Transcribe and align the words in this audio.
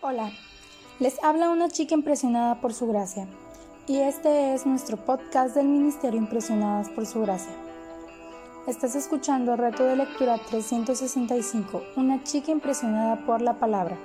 Hola, 0.00 0.30
les 1.00 1.20
habla 1.24 1.50
una 1.50 1.68
chica 1.68 1.92
impresionada 1.92 2.60
por 2.60 2.72
su 2.72 2.86
gracia 2.86 3.26
y 3.88 3.96
este 3.98 4.54
es 4.54 4.64
nuestro 4.64 4.96
podcast 4.96 5.56
del 5.56 5.66
Ministerio 5.66 6.20
Impresionadas 6.20 6.88
por 6.88 7.04
su 7.04 7.20
gracia. 7.20 7.50
Estás 8.68 8.94
escuchando 8.94 9.56
Reto 9.56 9.82
de 9.82 9.96
Lectura 9.96 10.38
365, 10.38 11.82
una 11.96 12.22
chica 12.22 12.52
impresionada 12.52 13.26
por 13.26 13.42
la 13.42 13.54
palabra. 13.58 13.98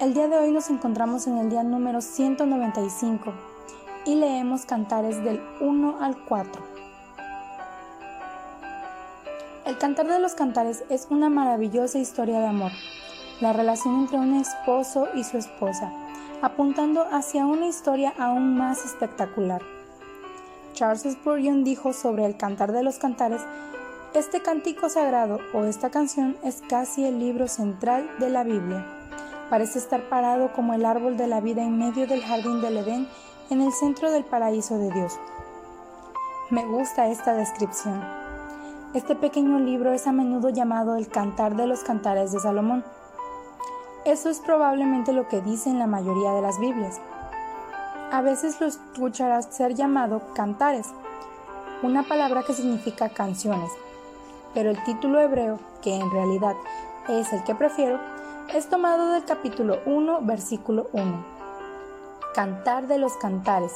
El 0.00 0.14
día 0.14 0.28
de 0.28 0.36
hoy 0.36 0.52
nos 0.52 0.70
encontramos 0.70 1.26
en 1.26 1.38
el 1.38 1.50
día 1.50 1.64
número 1.64 2.00
195 2.00 3.32
y 4.06 4.14
leemos 4.14 4.64
cantares 4.64 5.24
del 5.24 5.42
1 5.60 5.98
al 6.00 6.24
4. 6.24 6.73
El 9.64 9.78
Cantar 9.78 10.06
de 10.06 10.20
los 10.20 10.34
Cantares 10.34 10.84
es 10.90 11.06
una 11.08 11.30
maravillosa 11.30 11.98
historia 11.98 12.38
de 12.38 12.46
amor, 12.46 12.70
la 13.40 13.54
relación 13.54 14.00
entre 14.00 14.18
un 14.18 14.34
esposo 14.34 15.08
y 15.14 15.24
su 15.24 15.38
esposa, 15.38 15.90
apuntando 16.42 17.06
hacia 17.10 17.46
una 17.46 17.66
historia 17.66 18.12
aún 18.18 18.58
más 18.58 18.84
espectacular. 18.84 19.62
Charles 20.74 21.10
Spurgeon 21.10 21.64
dijo 21.64 21.94
sobre 21.94 22.26
el 22.26 22.36
Cantar 22.36 22.72
de 22.72 22.82
los 22.82 22.98
Cantares, 22.98 23.40
este 24.12 24.42
cántico 24.42 24.90
sagrado 24.90 25.38
o 25.54 25.64
esta 25.64 25.88
canción 25.88 26.36
es 26.44 26.62
casi 26.68 27.06
el 27.06 27.18
libro 27.18 27.48
central 27.48 28.10
de 28.18 28.28
la 28.28 28.44
Biblia. 28.44 28.84
Parece 29.48 29.78
estar 29.78 30.10
parado 30.10 30.52
como 30.52 30.74
el 30.74 30.84
árbol 30.84 31.16
de 31.16 31.26
la 31.26 31.40
vida 31.40 31.62
en 31.62 31.78
medio 31.78 32.06
del 32.06 32.22
jardín 32.22 32.60
del 32.60 32.76
Edén 32.76 33.08
en 33.48 33.62
el 33.62 33.72
centro 33.72 34.10
del 34.10 34.26
paraíso 34.26 34.76
de 34.76 34.90
Dios. 34.92 35.18
Me 36.50 36.66
gusta 36.66 37.08
esta 37.08 37.32
descripción. 37.32 38.23
Este 38.94 39.16
pequeño 39.16 39.58
libro 39.58 39.92
es 39.92 40.06
a 40.06 40.12
menudo 40.12 40.50
llamado 40.50 40.94
el 40.94 41.08
Cantar 41.08 41.56
de 41.56 41.66
los 41.66 41.82
Cantares 41.82 42.30
de 42.30 42.38
Salomón. 42.38 42.84
Eso 44.04 44.30
es 44.30 44.38
probablemente 44.38 45.12
lo 45.12 45.26
que 45.26 45.40
dice 45.40 45.68
en 45.68 45.80
la 45.80 45.88
mayoría 45.88 46.30
de 46.30 46.40
las 46.40 46.60
Biblias. 46.60 47.00
A 48.12 48.22
veces 48.22 48.60
lo 48.60 48.68
escucharás 48.68 49.46
ser 49.46 49.74
llamado 49.74 50.22
cantares, 50.36 50.86
una 51.82 52.04
palabra 52.04 52.44
que 52.44 52.52
significa 52.52 53.08
canciones, 53.08 53.72
pero 54.54 54.70
el 54.70 54.80
título 54.84 55.18
hebreo, 55.18 55.58
que 55.82 55.96
en 55.96 56.08
realidad 56.12 56.54
es 57.08 57.32
el 57.32 57.42
que 57.42 57.56
prefiero, 57.56 57.98
es 58.54 58.70
tomado 58.70 59.10
del 59.10 59.24
capítulo 59.24 59.80
1, 59.86 60.20
versículo 60.22 60.88
1. 60.92 61.24
Cantar 62.32 62.86
de 62.86 62.98
los 62.98 63.16
cantares, 63.16 63.72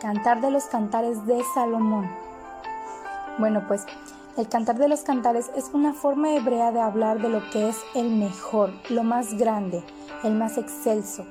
cantar 0.00 0.40
de 0.40 0.50
los 0.50 0.64
cantares 0.64 1.26
de 1.26 1.42
Salomón. 1.54 2.08
Bueno, 3.38 3.64
pues 3.68 3.84
el 4.36 4.48
cantar 4.48 4.78
de 4.78 4.88
los 4.88 5.00
cantares 5.00 5.50
es 5.56 5.70
una 5.72 5.92
forma 5.92 6.34
hebrea 6.34 6.70
de 6.72 6.80
hablar 6.80 7.20
de 7.20 7.28
lo 7.28 7.42
que 7.50 7.68
es 7.68 7.76
el 7.94 8.10
mejor, 8.10 8.72
lo 8.88 9.02
más 9.02 9.34
grande, 9.34 9.82
el 10.22 10.34
más 10.34 10.56
excelso. 10.56 11.26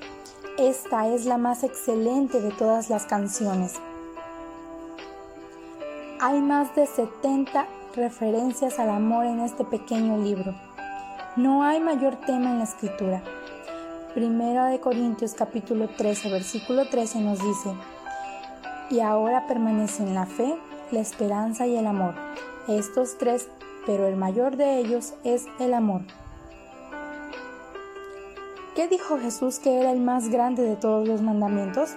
Esta 0.57 1.07
es 1.07 1.25
la 1.25 1.37
más 1.37 1.63
excelente 1.63 2.41
de 2.41 2.51
todas 2.51 2.89
las 2.89 3.05
canciones. 3.05 3.75
Hay 6.19 6.41
más 6.41 6.75
de 6.75 6.85
70 6.85 7.65
referencias 7.95 8.77
al 8.79 8.89
amor 8.89 9.25
en 9.25 9.39
este 9.39 9.63
pequeño 9.63 10.17
libro. 10.17 10.53
No 11.37 11.63
hay 11.63 11.79
mayor 11.79 12.17
tema 12.17 12.51
en 12.51 12.57
la 12.57 12.65
escritura. 12.65 13.23
Primera 14.13 14.65
de 14.65 14.81
Corintios 14.81 15.33
capítulo 15.33 15.87
13 15.87 16.29
versículo 16.29 16.89
13 16.89 17.21
nos 17.21 17.39
dice, 17.41 17.73
y 18.89 18.99
ahora 18.99 19.47
permanecen 19.47 20.13
la 20.13 20.25
fe, 20.25 20.57
la 20.91 20.99
esperanza 20.99 21.65
y 21.67 21.77
el 21.77 21.87
amor 21.87 22.15
estos 22.77 23.17
tres, 23.17 23.49
pero 23.85 24.05
el 24.05 24.15
mayor 24.15 24.55
de 24.55 24.77
ellos 24.77 25.13
es 25.23 25.47
el 25.59 25.73
amor. 25.73 26.01
¿Qué 28.75 28.87
dijo 28.87 29.17
Jesús 29.17 29.59
que 29.59 29.79
era 29.79 29.91
el 29.91 29.99
más 29.99 30.29
grande 30.29 30.63
de 30.63 30.75
todos 30.75 31.07
los 31.07 31.21
mandamientos? 31.21 31.95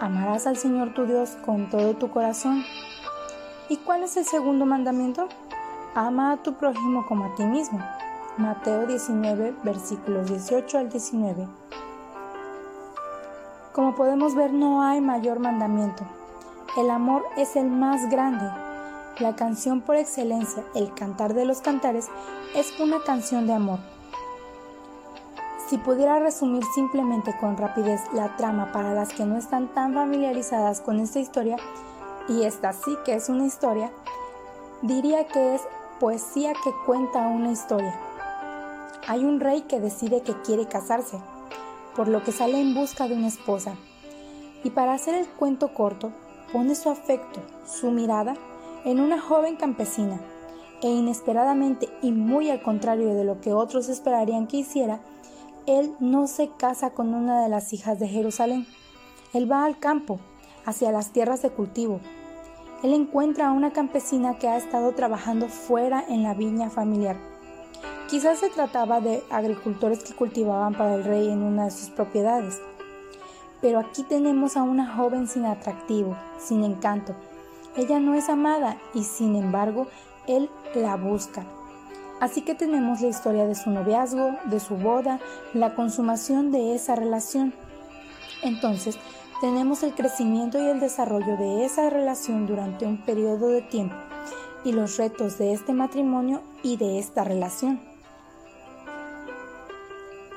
Amarás 0.00 0.46
al 0.46 0.56
Señor 0.56 0.92
tu 0.94 1.06
Dios 1.06 1.36
con 1.44 1.70
todo 1.70 1.94
tu 1.94 2.10
corazón. 2.10 2.64
¿Y 3.68 3.76
cuál 3.76 4.02
es 4.02 4.16
el 4.16 4.24
segundo 4.24 4.66
mandamiento? 4.66 5.28
Ama 5.94 6.32
a 6.32 6.36
tu 6.42 6.54
prójimo 6.54 7.06
como 7.06 7.26
a 7.26 7.34
ti 7.36 7.44
mismo. 7.44 7.78
Mateo 8.36 8.86
19, 8.86 9.54
versículos 9.62 10.28
18 10.28 10.78
al 10.78 10.88
19. 10.88 11.46
Como 13.72 13.94
podemos 13.94 14.34
ver, 14.34 14.52
no 14.52 14.82
hay 14.82 15.00
mayor 15.00 15.38
mandamiento. 15.38 16.04
El 16.76 16.90
amor 16.90 17.22
es 17.36 17.54
el 17.56 17.70
más 17.70 18.10
grande 18.10 18.50
la 19.20 19.36
canción 19.36 19.80
por 19.80 19.96
excelencia, 19.96 20.64
el 20.74 20.92
Cantar 20.94 21.34
de 21.34 21.44
los 21.44 21.60
Cantares, 21.60 22.08
es 22.54 22.78
una 22.80 23.02
canción 23.02 23.46
de 23.46 23.52
amor. 23.52 23.78
Si 25.68 25.78
pudiera 25.78 26.18
resumir 26.18 26.64
simplemente 26.74 27.36
con 27.38 27.56
rapidez 27.56 28.00
la 28.12 28.36
trama 28.36 28.72
para 28.72 28.92
las 28.92 29.10
que 29.10 29.24
no 29.24 29.36
están 29.36 29.68
tan 29.68 29.94
familiarizadas 29.94 30.80
con 30.80 30.98
esta 30.98 31.20
historia, 31.20 31.56
y 32.28 32.42
esta 32.44 32.72
sí 32.72 32.96
que 33.04 33.14
es 33.14 33.28
una 33.28 33.46
historia, 33.46 33.92
diría 34.82 35.26
que 35.26 35.54
es 35.54 35.62
poesía 36.00 36.52
que 36.52 36.72
cuenta 36.86 37.28
una 37.28 37.52
historia. 37.52 37.94
Hay 39.06 39.24
un 39.24 39.38
rey 39.38 39.62
que 39.62 39.80
decide 39.80 40.22
que 40.22 40.34
quiere 40.42 40.66
casarse, 40.66 41.18
por 41.94 42.08
lo 42.08 42.22
que 42.24 42.32
sale 42.32 42.60
en 42.60 42.74
busca 42.74 43.06
de 43.06 43.14
una 43.14 43.28
esposa. 43.28 43.74
Y 44.64 44.70
para 44.70 44.94
hacer 44.94 45.14
el 45.14 45.26
cuento 45.26 45.72
corto, 45.72 46.10
pone 46.52 46.74
su 46.74 46.90
afecto, 46.90 47.40
su 47.64 47.90
mirada 47.90 48.34
en 48.84 49.00
una 49.00 49.20
joven 49.20 49.56
campesina, 49.56 50.20
e 50.82 50.88
inesperadamente 50.88 51.88
y 52.02 52.12
muy 52.12 52.50
al 52.50 52.62
contrario 52.62 53.14
de 53.14 53.24
lo 53.24 53.40
que 53.40 53.52
otros 53.52 53.88
esperarían 53.88 54.46
que 54.46 54.58
hiciera, 54.58 55.00
él 55.66 55.94
no 56.00 56.26
se 56.26 56.48
casa 56.48 56.90
con 56.90 57.14
una 57.14 57.42
de 57.42 57.48
las 57.48 57.72
hijas 57.72 57.98
de 57.98 58.08
Jerusalén. 58.08 58.66
Él 59.34 59.50
va 59.50 59.64
al 59.64 59.78
campo, 59.78 60.18
hacia 60.64 60.90
las 60.90 61.12
tierras 61.12 61.42
de 61.42 61.50
cultivo. 61.50 62.00
Él 62.82 62.94
encuentra 62.94 63.48
a 63.48 63.52
una 63.52 63.72
campesina 63.72 64.38
que 64.38 64.48
ha 64.48 64.56
estado 64.56 64.92
trabajando 64.92 65.48
fuera 65.48 66.02
en 66.08 66.22
la 66.22 66.34
viña 66.34 66.70
familiar. 66.70 67.16
Quizás 68.08 68.38
se 68.38 68.48
trataba 68.48 69.00
de 69.00 69.22
agricultores 69.30 70.02
que 70.02 70.14
cultivaban 70.14 70.74
para 70.74 70.94
el 70.94 71.04
rey 71.04 71.28
en 71.28 71.42
una 71.42 71.66
de 71.66 71.70
sus 71.70 71.90
propiedades. 71.90 72.60
Pero 73.60 73.78
aquí 73.78 74.02
tenemos 74.02 74.56
a 74.56 74.62
una 74.62 74.96
joven 74.96 75.28
sin 75.28 75.44
atractivo, 75.44 76.16
sin 76.38 76.64
encanto, 76.64 77.14
ella 77.76 78.00
no 78.00 78.14
es 78.14 78.28
amada 78.28 78.76
y 78.94 79.04
sin 79.04 79.36
embargo 79.36 79.86
él 80.26 80.50
la 80.74 80.96
busca. 80.96 81.44
Así 82.20 82.42
que 82.42 82.54
tenemos 82.54 83.00
la 83.00 83.08
historia 83.08 83.46
de 83.46 83.54
su 83.54 83.70
noviazgo, 83.70 84.36
de 84.44 84.60
su 84.60 84.76
boda, 84.76 85.20
la 85.54 85.74
consumación 85.74 86.52
de 86.52 86.74
esa 86.74 86.94
relación. 86.94 87.54
Entonces, 88.42 88.98
tenemos 89.40 89.82
el 89.82 89.94
crecimiento 89.94 90.62
y 90.62 90.66
el 90.68 90.80
desarrollo 90.80 91.38
de 91.38 91.64
esa 91.64 91.88
relación 91.88 92.46
durante 92.46 92.84
un 92.84 92.98
periodo 92.98 93.48
de 93.48 93.62
tiempo 93.62 93.96
y 94.64 94.72
los 94.72 94.98
retos 94.98 95.38
de 95.38 95.54
este 95.54 95.72
matrimonio 95.72 96.42
y 96.62 96.76
de 96.76 96.98
esta 96.98 97.24
relación. 97.24 97.89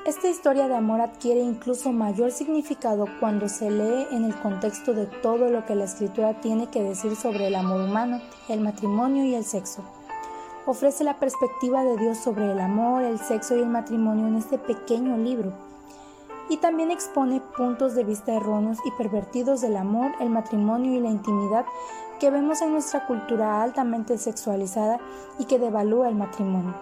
Esta 0.04 0.28
historia 0.28 0.68
de 0.68 0.74
amor 0.74 1.00
adquiere 1.00 1.40
incluso 1.40 1.90
mayor 1.90 2.30
significado 2.30 3.06
cuando 3.20 3.48
se 3.48 3.70
lee 3.70 4.06
en 4.10 4.26
el 4.26 4.38
contexto 4.38 4.92
de 4.92 5.06
todo 5.06 5.48
lo 5.48 5.64
que 5.64 5.74
la 5.74 5.84
escritura 5.84 6.38
tiene 6.42 6.66
que 6.66 6.82
decir 6.82 7.16
sobre 7.16 7.46
el 7.46 7.54
amor 7.54 7.80
humano, 7.80 8.20
el 8.50 8.60
matrimonio 8.60 9.24
y 9.24 9.34
el 9.34 9.44
sexo. 9.44 9.82
Ofrece 10.66 11.04
la 11.04 11.18
perspectiva 11.18 11.84
de 11.84 11.96
Dios 11.96 12.18
sobre 12.18 12.52
el 12.52 12.60
amor, 12.60 13.02
el 13.02 13.18
sexo 13.18 13.56
y 13.56 13.60
el 13.60 13.70
matrimonio 13.70 14.26
en 14.26 14.36
este 14.36 14.58
pequeño 14.58 15.16
libro. 15.16 15.54
Y 16.50 16.58
también 16.58 16.90
expone 16.90 17.40
puntos 17.56 17.94
de 17.94 18.04
vista 18.04 18.34
erróneos 18.34 18.76
y 18.84 18.90
pervertidos 18.98 19.62
del 19.62 19.78
amor, 19.78 20.12
el 20.20 20.28
matrimonio 20.28 20.92
y 20.92 21.00
la 21.00 21.08
intimidad 21.08 21.64
que 22.20 22.30
vemos 22.30 22.60
en 22.60 22.72
nuestra 22.72 23.06
cultura 23.06 23.62
altamente 23.62 24.18
sexualizada 24.18 24.98
y 25.38 25.46
que 25.46 25.58
devalúa 25.58 26.10
el 26.10 26.14
matrimonio. 26.14 26.74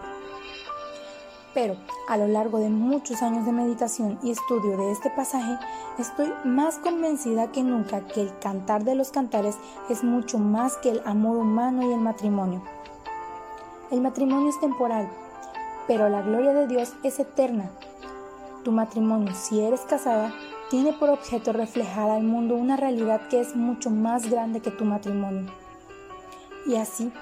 Pero 1.54 1.76
a 2.08 2.16
lo 2.16 2.28
largo 2.28 2.58
de 2.58 2.70
muchos 2.70 3.22
años 3.22 3.44
de 3.44 3.52
meditación 3.52 4.18
y 4.22 4.30
estudio 4.30 4.76
de 4.76 4.92
este 4.92 5.10
pasaje, 5.10 5.58
estoy 5.98 6.32
más 6.44 6.78
convencida 6.78 7.52
que 7.52 7.62
nunca 7.62 8.06
que 8.06 8.22
el 8.22 8.38
cantar 8.38 8.84
de 8.84 8.94
los 8.94 9.10
cantares 9.10 9.56
es 9.90 10.02
mucho 10.02 10.38
más 10.38 10.76
que 10.78 10.90
el 10.90 11.02
amor 11.04 11.36
humano 11.36 11.82
y 11.82 11.92
el 11.92 12.00
matrimonio. 12.00 12.62
El 13.90 14.00
matrimonio 14.00 14.48
es 14.48 14.58
temporal, 14.60 15.10
pero 15.86 16.08
la 16.08 16.22
gloria 16.22 16.54
de 16.54 16.66
Dios 16.66 16.94
es 17.02 17.18
eterna. 17.20 17.70
Tu 18.64 18.72
matrimonio, 18.72 19.34
si 19.34 19.60
eres 19.60 19.80
casada, 19.82 20.32
tiene 20.70 20.94
por 20.94 21.10
objeto 21.10 21.52
reflejar 21.52 22.08
al 22.08 22.22
mundo 22.22 22.54
una 22.54 22.78
realidad 22.78 23.28
que 23.28 23.40
es 23.40 23.54
mucho 23.54 23.90
más 23.90 24.30
grande 24.30 24.60
que 24.60 24.70
tu 24.70 24.86
matrimonio. 24.86 25.52
Y 26.66 26.76
así, 26.76 27.12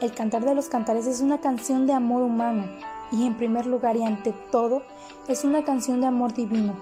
el 0.00 0.12
cantar 0.12 0.44
de 0.44 0.54
los 0.54 0.68
cantares 0.68 1.06
es 1.06 1.20
una 1.20 1.40
canción 1.40 1.88
de 1.88 1.94
amor 1.94 2.22
humano, 2.22 2.64
y 3.12 3.26
en 3.26 3.36
primer 3.36 3.66
lugar 3.66 3.96
y 3.96 4.04
ante 4.04 4.32
todo 4.50 4.82
es 5.28 5.44
una 5.44 5.64
canción 5.64 6.00
de 6.00 6.06
amor 6.06 6.34
divino. 6.34 6.74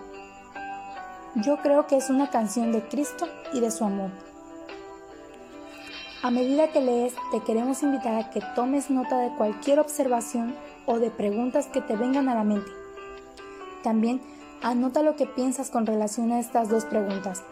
Yo 1.35 1.59
creo 1.59 1.87
que 1.87 1.97
es 1.97 2.11
una 2.11 2.31
canción 2.31 2.73
de 2.73 2.83
Cristo 2.83 3.29
y 3.53 3.61
de 3.61 3.71
su 3.71 3.85
amor. 3.85 4.11
A 6.23 6.31
medida 6.31 6.73
que 6.73 6.81
lees, 6.81 7.15
te 7.31 7.41
queremos 7.41 7.83
invitar 7.83 8.15
a 8.17 8.31
que 8.31 8.43
tomes 8.57 8.91
nota 8.91 9.19
de 9.21 9.35
cualquier 9.37 9.79
observación 9.79 10.55
o 10.85 10.99
de 10.99 11.11
preguntas 11.11 11.67
que 11.67 11.81
te 11.81 11.97
vengan 11.97 12.29
a 12.29 12.35
la 12.35 12.43
mente. 12.43 12.71
También 13.85 14.21
anota 14.63 15.03
lo 15.03 15.15
que 15.15 15.27
piensas 15.27 15.71
con 15.71 15.87
relación 15.87 16.33
a 16.33 16.41
estas 16.41 16.69
dos 16.69 16.85
preguntas. 16.87 17.45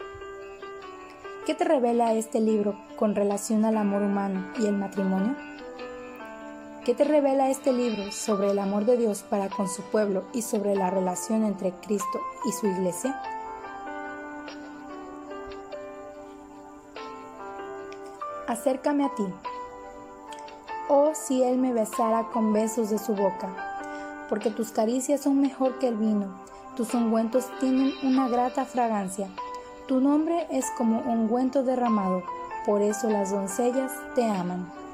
¿Qué 1.47 1.55
te 1.55 1.65
revela 1.65 2.15
este 2.15 2.41
libro 2.41 2.77
con 2.97 3.15
relación 3.15 3.65
al 3.65 3.77
amor 3.77 4.03
humano 4.03 4.49
y 4.59 4.67
el 4.67 4.77
matrimonio? 4.77 5.37
¿Qué 6.87 6.95
te 6.95 7.03
revela 7.03 7.51
este 7.51 7.73
libro 7.73 8.13
sobre 8.13 8.53
el 8.53 8.61
amor 8.61 8.85
de 8.85 8.97
Dios 8.97 9.25
para 9.29 9.49
con 9.49 9.69
su 9.69 9.83
pueblo 9.83 10.23
y 10.33 10.43
sobre 10.43 10.77
la 10.77 10.89
relación 10.89 11.45
entre 11.45 11.73
Cristo 11.73 12.21
y 12.49 12.53
su 12.53 12.69
iglesia? 12.69 13.21
Acércame 18.47 19.05
a 19.05 19.13
ti. 19.17 19.25
Oh, 20.89 21.11
si 21.13 21.43
Él 21.43 21.59
me 21.59 21.73
besara 21.73 22.29
con 22.33 22.53
besos 22.53 22.91
de 22.91 23.01
su 23.01 23.17
boca, 23.17 24.25
porque 24.29 24.51
tus 24.51 24.71
caricias 24.71 25.23
son 25.23 25.41
mejor 25.41 25.81
que 25.81 25.89
el 25.89 25.97
vino, 25.97 26.41
tus 26.77 26.95
ungüentos 26.95 27.47
tienen 27.59 27.95
una 28.05 28.29
grata 28.29 28.65
fragancia. 28.65 29.29
Tu 29.89 30.01
nombre 30.01 30.47
es 30.53 30.67
como 30.79 31.01
ungüento 31.01 31.65
derramado, 31.65 32.23
por 32.65 32.81
eso 32.81 33.11
las 33.11 33.33
doncellas 33.33 33.91
te 34.15 34.25
aman. 34.25 34.86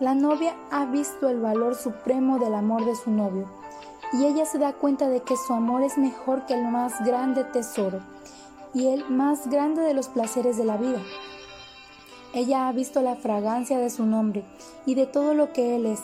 La 0.00 0.16
novia 0.16 0.56
ha 0.72 0.86
visto 0.86 1.28
el 1.28 1.40
valor 1.40 1.76
supremo 1.76 2.40
del 2.40 2.54
amor 2.54 2.84
de 2.84 2.96
su 2.96 3.12
novio, 3.12 3.48
y 4.12 4.24
ella 4.24 4.44
se 4.44 4.58
da 4.58 4.72
cuenta 4.72 5.08
de 5.08 5.22
que 5.22 5.36
su 5.36 5.52
amor 5.52 5.82
es 5.82 5.98
mejor 5.98 6.46
que 6.46 6.54
el 6.54 6.64
más 6.64 7.04
grande 7.04 7.44
tesoro 7.44 8.00
y 8.74 8.88
el 8.88 9.08
más 9.08 9.48
grande 9.48 9.82
de 9.82 9.94
los 9.94 10.08
placeres 10.08 10.56
de 10.56 10.64
la 10.64 10.76
vida. 10.76 11.00
Ella 12.32 12.66
ha 12.66 12.72
visto 12.72 13.02
la 13.02 13.14
fragancia 13.14 13.78
de 13.78 13.88
su 13.88 14.04
nombre 14.04 14.44
y 14.84 14.96
de 14.96 15.06
todo 15.06 15.32
lo 15.32 15.52
que 15.52 15.76
él 15.76 15.86
es. 15.86 16.00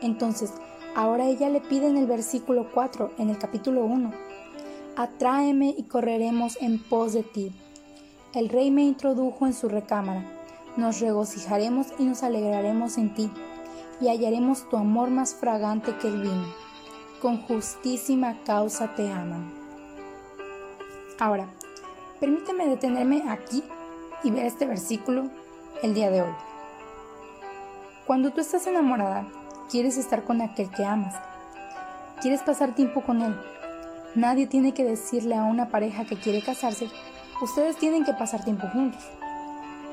Entonces, 0.00 0.52
ahora 0.96 1.26
ella 1.26 1.48
le 1.48 1.60
pide 1.60 1.86
en 1.86 1.96
el 1.96 2.08
versículo 2.08 2.72
4, 2.74 3.12
en 3.18 3.30
el 3.30 3.38
capítulo 3.38 3.84
1, 3.84 4.10
Atráeme 4.96 5.74
y 5.78 5.84
correremos 5.84 6.58
en 6.60 6.82
pos 6.82 7.12
de 7.12 7.22
ti. 7.22 7.52
El 8.34 8.48
rey 8.48 8.72
me 8.72 8.82
introdujo 8.82 9.46
en 9.46 9.54
su 9.54 9.68
recámara. 9.68 10.35
Nos 10.76 11.00
regocijaremos 11.00 11.88
y 11.98 12.04
nos 12.04 12.22
alegraremos 12.22 12.98
en 12.98 13.14
ti, 13.14 13.30
y 14.00 14.08
hallaremos 14.08 14.68
tu 14.68 14.76
amor 14.76 15.10
más 15.10 15.34
fragante 15.34 15.96
que 15.96 16.08
el 16.08 16.20
vino. 16.20 16.46
Con 17.20 17.42
justísima 17.42 18.36
causa 18.44 18.94
te 18.94 19.10
aman. 19.10 19.52
Ahora, 21.18 21.48
permíteme 22.20 22.68
detenerme 22.68 23.24
aquí 23.28 23.64
y 24.22 24.30
ver 24.30 24.46
este 24.46 24.66
versículo 24.66 25.30
el 25.82 25.94
día 25.94 26.10
de 26.10 26.22
hoy. 26.22 26.34
Cuando 28.06 28.30
tú 28.30 28.40
estás 28.40 28.66
enamorada, 28.66 29.26
quieres 29.70 29.96
estar 29.96 30.24
con 30.24 30.42
aquel 30.42 30.70
que 30.70 30.84
amas. 30.84 31.14
Quieres 32.20 32.42
pasar 32.42 32.74
tiempo 32.74 33.02
con 33.02 33.22
él, 33.22 33.34
Nadie 34.16 34.46
tiene 34.46 34.72
que 34.72 34.82
decirle 34.82 35.34
a 35.34 35.44
una 35.44 35.68
pareja 35.68 36.06
que 36.06 36.16
quiere 36.16 36.40
casarse, 36.40 36.88
ustedes 37.42 37.76
tienen 37.76 38.02
que 38.02 38.14
pasar 38.14 38.42
tiempo 38.42 38.66
juntos. 38.68 39.02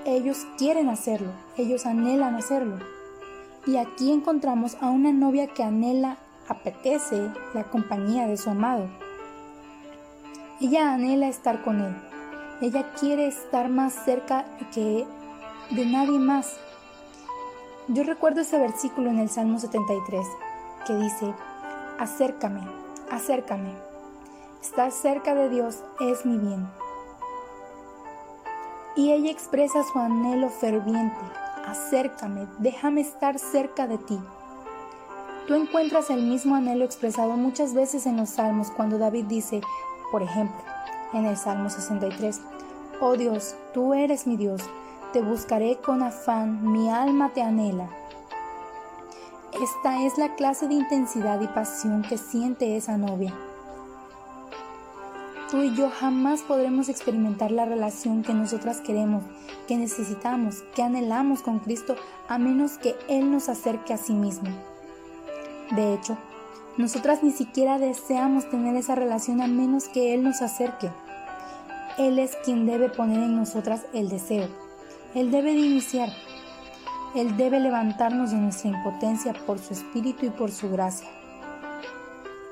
Ellos 0.06 0.46
quieren 0.58 0.90
hacerlo, 0.90 1.32
ellos 1.56 1.86
anhelan 1.86 2.36
hacerlo. 2.36 2.78
Y 3.66 3.78
aquí 3.78 4.12
encontramos 4.12 4.76
a 4.82 4.90
una 4.90 5.14
novia 5.14 5.48
que 5.48 5.64
anhela, 5.64 6.18
apetece 6.50 7.32
la 7.54 7.64
compañía 7.64 8.28
de 8.28 8.36
su 8.36 8.50
amado. 8.50 8.90
Ella 10.60 10.94
anhela 10.94 11.30
estar 11.30 11.64
con 11.64 11.80
él. 11.80 11.96
Ella 12.60 12.92
quiere 13.00 13.28
estar 13.28 13.70
más 13.70 13.94
cerca 13.94 14.46
que 14.74 15.06
de 15.70 15.86
nadie 15.86 16.20
más. 16.20 16.58
Yo 17.88 18.04
recuerdo 18.04 18.42
ese 18.42 18.60
versículo 18.60 19.10
en 19.10 19.20
el 19.20 19.30
Salmo 19.30 19.58
73 19.58 20.28
que 20.86 20.96
dice, 20.98 21.34
acércame, 21.98 22.62
acércame. 23.10 23.72
Estar 24.62 24.92
cerca 24.92 25.34
de 25.34 25.50
Dios 25.50 25.82
es 26.02 26.26
mi 26.26 26.38
bien. 26.38 26.68
Y 28.96 29.12
ella 29.12 29.32
expresa 29.32 29.84
su 29.84 29.98
anhelo 29.98 30.50
ferviente. 30.50 31.20
Acércame, 31.66 32.48
déjame 32.60 33.02
estar 33.02 33.40
cerca 33.40 33.88
de 33.88 33.98
ti. 33.98 34.20
Tú 35.48 35.56
encuentras 35.56 36.10
el 36.10 36.24
mismo 36.24 36.56
anhelo 36.56 36.86
expresado 36.86 37.36
muchas 37.36 37.74
veces 37.74 38.06
en 38.06 38.18
los 38.18 38.30
salmos 38.30 38.70
cuando 38.72 38.98
David 38.98 39.26
dice, 39.26 39.62
por 40.12 40.22
ejemplo, 40.22 40.62
en 41.14 41.26
el 41.26 41.38
Salmo 41.38 41.70
63, 41.70 42.42
Oh 43.02 43.18
Dios, 43.18 43.56
tú 43.74 43.94
eres 43.94 44.28
mi 44.28 44.38
Dios, 44.38 44.62
te 45.12 45.22
buscaré 45.22 45.78
con 45.78 46.04
afán, 46.04 46.72
mi 46.72 46.90
alma 46.90 47.30
te 47.34 47.42
anhela. 47.42 47.90
Esta 49.54 50.04
es 50.04 50.18
la 50.18 50.36
clase 50.36 50.68
de 50.68 50.76
intensidad 50.76 51.42
y 51.42 51.48
pasión 51.48 52.04
que 52.04 52.18
siente 52.18 52.78
esa 52.78 52.98
novia 52.98 53.34
tú 55.54 55.62
y 55.62 55.76
yo 55.76 55.92
jamás 55.92 56.42
podremos 56.42 56.90
experimentar 56.90 57.52
la 57.52 57.66
relación 57.66 58.24
que 58.24 58.34
nosotras 58.34 58.82
queremos, 58.82 59.24
que 59.68 59.78
necesitamos, 59.78 60.64
que 60.74 60.82
anhelamos 60.82 61.44
con 61.44 61.60
Cristo, 61.60 61.96
a 62.28 62.40
menos 62.40 62.80
que 62.80 62.96
Él 63.08 63.32
nos 63.32 63.50
acerque 63.50 63.94
a 63.94 63.98
sí 63.98 64.14
mismo. 64.14 64.50
De 65.76 65.94
hecho, 65.94 66.18
nosotras 66.78 67.22
ni 67.22 67.30
siquiera 67.30 67.78
deseamos 67.78 68.50
tener 68.50 68.76
esa 68.76 68.96
relación 68.96 69.42
a 69.42 69.48
menos 69.48 69.90
que 69.90 70.16
Él 70.16 70.24
nos 70.24 70.42
acerque. 70.42 70.90
Él 72.00 72.18
es 72.18 72.36
quien 72.44 72.66
debe 72.66 72.90
poner 72.90 73.22
en 73.22 73.36
nosotras 73.36 73.86
el 73.94 74.10
deseo. 74.10 74.48
Él 75.14 75.30
debe 75.30 75.54
de 75.54 75.60
iniciar. 75.60 76.10
Él 77.14 77.38
debe 77.38 77.60
levantarnos 77.60 78.32
de 78.32 78.38
nuestra 78.38 78.72
impotencia 78.72 79.34
por 79.46 79.60
su 79.60 79.74
espíritu 79.74 80.26
y 80.26 80.32
por 80.32 80.50
su 80.50 80.72
gracia. 80.72 81.08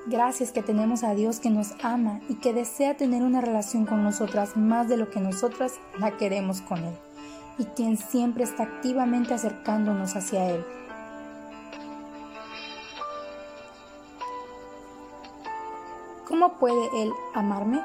Gracias 0.07 0.51
que 0.51 0.63
tenemos 0.63 1.03
a 1.03 1.13
Dios 1.13 1.39
que 1.39 1.51
nos 1.51 1.73
ama 1.83 2.21
y 2.27 2.35
que 2.35 2.53
desea 2.53 2.97
tener 2.97 3.21
una 3.21 3.39
relación 3.39 3.85
con 3.85 4.03
nosotras 4.03 4.57
más 4.57 4.89
de 4.89 4.97
lo 4.97 5.11
que 5.11 5.19
nosotras 5.19 5.73
la 5.99 6.17
queremos 6.17 6.61
con 6.61 6.79
Él, 6.79 6.95
y 7.59 7.65
quien 7.65 7.97
siempre 7.97 8.43
está 8.43 8.63
activamente 8.63 9.35
acercándonos 9.35 10.15
hacia 10.15 10.49
Él. 10.49 10.65
¿Cómo 16.27 16.53
puede 16.53 17.03
Él 17.03 17.11
amarme? 17.35 17.79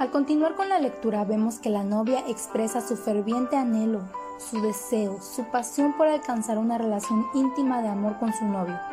Al 0.00 0.10
continuar 0.10 0.56
con 0.56 0.68
la 0.68 0.80
lectura 0.80 1.24
vemos 1.24 1.60
que 1.60 1.70
la 1.70 1.84
novia 1.84 2.24
expresa 2.26 2.80
su 2.80 2.96
ferviente 2.96 3.56
anhelo, 3.56 4.00
su 4.38 4.60
deseo, 4.60 5.22
su 5.22 5.44
pasión 5.44 5.92
por 5.92 6.08
alcanzar 6.08 6.58
una 6.58 6.78
relación 6.78 7.26
íntima 7.32 7.80
de 7.80 7.88
amor 7.88 8.18
con 8.18 8.32
su 8.32 8.44
novio 8.44 8.91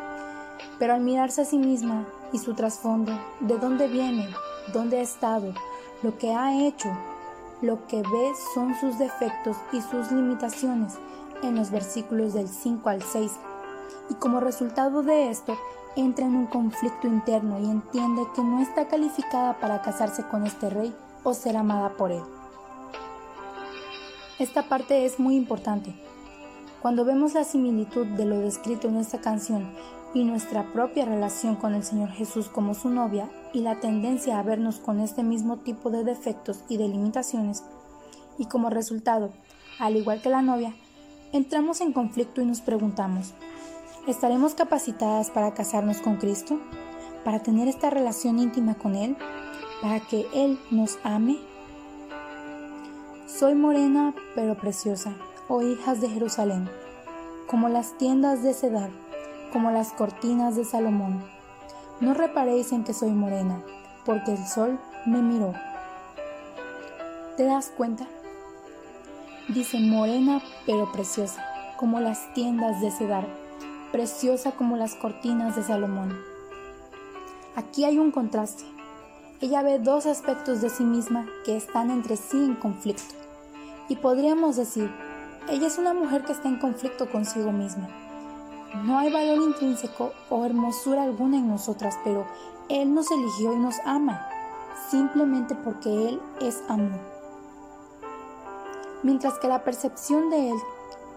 pero 0.78 0.94
al 0.94 1.00
mirarse 1.00 1.42
a 1.42 1.44
sí 1.44 1.58
misma 1.58 2.06
y 2.32 2.38
su 2.38 2.54
trasfondo, 2.54 3.12
de 3.40 3.58
dónde 3.58 3.88
viene, 3.88 4.28
dónde 4.72 4.98
ha 4.98 5.02
estado, 5.02 5.52
lo 6.02 6.16
que 6.18 6.32
ha 6.32 6.66
hecho, 6.66 6.88
lo 7.60 7.86
que 7.86 7.98
ve 7.98 8.32
son 8.54 8.74
sus 8.80 8.98
defectos 8.98 9.56
y 9.72 9.80
sus 9.82 10.10
limitaciones 10.10 10.94
en 11.42 11.56
los 11.56 11.70
versículos 11.70 12.34
del 12.34 12.48
5 12.48 12.88
al 12.88 13.02
6. 13.02 13.32
Y 14.10 14.14
como 14.14 14.40
resultado 14.40 15.02
de 15.02 15.30
esto, 15.30 15.58
entra 15.96 16.26
en 16.26 16.36
un 16.36 16.46
conflicto 16.46 17.06
interno 17.06 17.58
y 17.58 17.64
entiende 17.64 18.22
que 18.34 18.42
no 18.42 18.60
está 18.60 18.88
calificada 18.88 19.58
para 19.58 19.82
casarse 19.82 20.24
con 20.24 20.46
este 20.46 20.70
rey 20.70 20.94
o 21.22 21.34
ser 21.34 21.56
amada 21.56 21.90
por 21.90 22.12
él. 22.12 22.22
Esta 24.38 24.62
parte 24.62 25.04
es 25.04 25.20
muy 25.20 25.36
importante. 25.36 25.94
Cuando 26.80 27.04
vemos 27.04 27.34
la 27.34 27.44
similitud 27.44 28.06
de 28.06 28.24
lo 28.24 28.38
descrito 28.38 28.88
en 28.88 28.96
esta 28.96 29.20
canción 29.20 29.70
y 30.12 30.24
nuestra 30.24 30.72
propia 30.72 31.04
relación 31.04 31.56
con 31.56 31.74
el 31.74 31.84
Señor 31.84 32.10
Jesús 32.10 32.48
como 32.48 32.74
su 32.74 32.88
novia 32.88 33.30
y 33.52 33.60
la 33.60 33.80
tendencia 33.80 34.38
a 34.38 34.42
vernos 34.42 34.78
con 34.78 35.00
este 35.00 35.22
mismo 35.22 35.58
tipo 35.58 35.90
de 35.90 36.04
defectos 36.04 36.64
y 36.68 36.76
de 36.76 36.88
limitaciones, 36.88 37.62
y 38.38 38.46
como 38.46 38.70
resultado, 38.70 39.30
al 39.78 39.96
igual 39.96 40.20
que 40.20 40.30
la 40.30 40.42
novia, 40.42 40.74
entramos 41.32 41.80
en 41.80 41.92
conflicto 41.92 42.40
y 42.40 42.46
nos 42.46 42.60
preguntamos, 42.60 43.34
¿estaremos 44.06 44.54
capacitadas 44.54 45.30
para 45.30 45.54
casarnos 45.54 45.98
con 45.98 46.16
Cristo? 46.16 46.58
¿Para 47.24 47.40
tener 47.40 47.68
esta 47.68 47.90
relación 47.90 48.38
íntima 48.38 48.74
con 48.74 48.96
Él? 48.96 49.16
¿Para 49.82 50.00
que 50.00 50.26
Él 50.34 50.58
nos 50.70 50.98
ame? 51.04 51.38
Soy 53.26 53.54
morena 53.54 54.14
pero 54.34 54.56
preciosa, 54.56 55.14
oh 55.48 55.62
hijas 55.62 56.00
de 56.00 56.08
Jerusalén, 56.08 56.68
como 57.46 57.68
las 57.68 57.96
tiendas 57.96 58.42
de 58.42 58.54
Cedar 58.54 58.90
como 59.50 59.70
las 59.70 59.92
cortinas 59.92 60.56
de 60.56 60.64
Salomón. 60.64 61.22
No 62.00 62.14
reparéis 62.14 62.72
en 62.72 62.84
que 62.84 62.94
soy 62.94 63.10
morena, 63.10 63.62
porque 64.04 64.32
el 64.32 64.46
sol 64.46 64.78
me 65.06 65.20
miró. 65.22 65.52
¿Te 67.36 67.44
das 67.44 67.70
cuenta? 67.76 68.06
Dice 69.48 69.80
morena 69.80 70.40
pero 70.66 70.90
preciosa, 70.92 71.44
como 71.76 72.00
las 72.00 72.32
tiendas 72.34 72.80
de 72.80 72.90
Cedar, 72.90 73.26
preciosa 73.92 74.52
como 74.52 74.76
las 74.76 74.94
cortinas 74.94 75.56
de 75.56 75.62
Salomón. 75.62 76.16
Aquí 77.56 77.84
hay 77.84 77.98
un 77.98 78.10
contraste. 78.10 78.64
Ella 79.40 79.62
ve 79.62 79.78
dos 79.78 80.06
aspectos 80.06 80.60
de 80.60 80.70
sí 80.70 80.84
misma 80.84 81.26
que 81.44 81.56
están 81.56 81.90
entre 81.90 82.16
sí 82.16 82.36
en 82.36 82.54
conflicto. 82.54 83.14
Y 83.88 83.96
podríamos 83.96 84.56
decir, 84.56 84.90
ella 85.48 85.66
es 85.66 85.78
una 85.78 85.94
mujer 85.94 86.24
que 86.24 86.32
está 86.32 86.48
en 86.48 86.58
conflicto 86.58 87.10
consigo 87.10 87.50
misma. 87.50 87.88
No 88.74 88.98
hay 88.98 89.12
valor 89.12 89.38
intrínseco 89.38 90.12
o 90.28 90.44
hermosura 90.44 91.02
alguna 91.02 91.38
en 91.38 91.48
nosotras, 91.48 91.98
pero 92.04 92.24
Él 92.68 92.94
nos 92.94 93.10
eligió 93.10 93.52
y 93.52 93.58
nos 93.58 93.74
ama, 93.84 94.26
simplemente 94.90 95.54
porque 95.54 96.08
Él 96.08 96.22
es 96.40 96.62
amor. 96.68 97.00
Mientras 99.02 99.38
que 99.38 99.48
la 99.48 99.64
percepción 99.64 100.30
de 100.30 100.50
Él, 100.50 100.56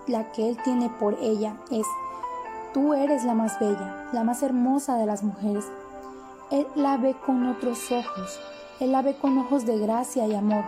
la 0.07 0.31
que 0.31 0.49
Él 0.49 0.57
tiene 0.63 0.89
por 0.89 1.15
ella, 1.21 1.55
es, 1.69 1.85
tú 2.73 2.93
eres 2.93 3.23
la 3.23 3.35
más 3.35 3.59
bella, 3.59 4.09
la 4.13 4.23
más 4.23 4.41
hermosa 4.41 4.97
de 4.97 5.05
las 5.05 5.23
mujeres. 5.23 5.65
Él 6.49 6.65
la 6.75 6.97
ve 6.97 7.15
con 7.25 7.45
otros 7.47 7.91
ojos, 7.91 8.39
Él 8.79 8.91
la 8.91 9.01
ve 9.03 9.15
con 9.15 9.37
ojos 9.37 9.65
de 9.65 9.77
gracia 9.77 10.25
y 10.27 10.33
amor 10.33 10.63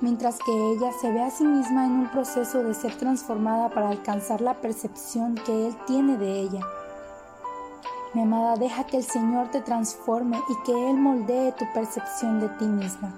mientras 0.00 0.38
que 0.38 0.52
ella 0.72 0.92
se 1.00 1.10
ve 1.10 1.22
a 1.22 1.30
sí 1.30 1.44
misma 1.44 1.86
en 1.86 1.92
un 1.92 2.10
proceso 2.10 2.62
de 2.62 2.74
ser 2.74 2.94
transformada 2.96 3.68
para 3.68 3.88
alcanzar 3.88 4.40
la 4.40 4.54
percepción 4.60 5.34
que 5.34 5.68
Él 5.68 5.76
tiene 5.86 6.16
de 6.16 6.40
ella. 6.40 6.60
Mi 8.14 8.22
amada, 8.22 8.56
deja 8.56 8.84
que 8.84 8.96
el 8.96 9.04
Señor 9.04 9.50
te 9.50 9.60
transforme 9.60 10.38
y 10.48 10.64
que 10.64 10.90
Él 10.90 10.96
moldee 10.96 11.52
tu 11.52 11.64
percepción 11.74 12.40
de 12.40 12.48
ti 12.50 12.64
misma. 12.64 13.14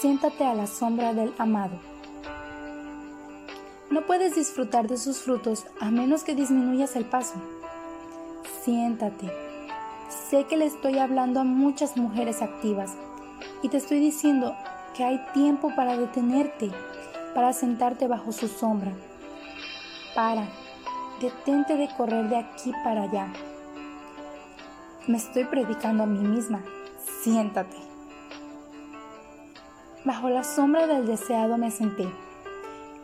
Siéntate 0.00 0.44
a 0.44 0.54
la 0.54 0.66
sombra 0.66 1.12
del 1.12 1.34
amado. 1.38 1.78
No 3.90 4.06
puedes 4.06 4.34
disfrutar 4.34 4.88
de 4.88 4.96
sus 4.96 5.18
frutos 5.18 5.66
a 5.78 5.90
menos 5.90 6.24
que 6.24 6.34
disminuyas 6.34 6.96
el 6.96 7.04
paso. 7.04 7.34
Siéntate. 8.62 9.30
Sé 10.08 10.44
que 10.44 10.56
le 10.56 10.66
estoy 10.66 10.98
hablando 10.98 11.40
a 11.40 11.44
muchas 11.44 11.96
mujeres 11.96 12.40
activas 12.40 12.96
y 13.62 13.68
te 13.68 13.76
estoy 13.76 14.00
diciendo 14.00 14.54
que 14.94 15.04
hay 15.04 15.18
tiempo 15.32 15.72
para 15.74 15.96
detenerte, 15.96 16.70
para 17.34 17.52
sentarte 17.52 18.08
bajo 18.08 18.32
su 18.32 18.48
sombra. 18.48 18.92
Para, 20.14 20.48
detente 21.20 21.76
de 21.76 21.88
correr 21.96 22.28
de 22.28 22.36
aquí 22.36 22.72
para 22.84 23.02
allá. 23.02 23.28
Me 25.06 25.16
estoy 25.16 25.44
predicando 25.44 26.02
a 26.02 26.06
mí 26.06 26.18
misma. 26.18 26.60
Siéntate. 27.22 27.76
Bajo 30.04 30.28
la 30.28 30.44
sombra 30.44 30.86
del 30.86 31.06
deseado 31.06 31.58
me 31.58 31.70
senté. 31.70 32.08